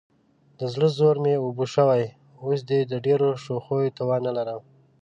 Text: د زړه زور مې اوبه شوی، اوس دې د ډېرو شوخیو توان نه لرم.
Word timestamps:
د 0.59 0.61
زړه 0.73 0.87
زور 0.97 1.15
مې 1.23 1.33
اوبه 1.37 1.65
شوی، 1.75 2.03
اوس 2.45 2.59
دې 2.69 2.79
د 2.91 2.93
ډېرو 3.05 3.27
شوخیو 3.43 3.95
توان 3.97 4.21
نه 4.27 4.31
لرم. 4.37 4.61